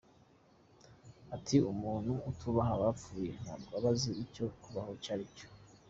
[1.35, 5.47] Ati “Umuntu utubaha abapfuye ntabwo aba azi icyo kubaho aricyo.